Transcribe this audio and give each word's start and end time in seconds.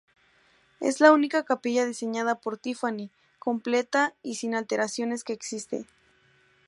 Es 0.79 0.99
la 0.99 1.11
única 1.11 1.45
capilla 1.45 1.85
diseñada 1.85 2.33
por 2.41 2.57
Tiffany 2.57 3.11
completa 3.37 4.15
y 4.23 4.33
sin 4.33 4.55
alteraciones 4.55 5.23
que 5.23 5.33
existe. 5.33 5.85